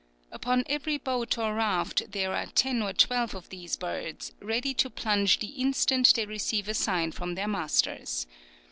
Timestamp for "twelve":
2.91-3.35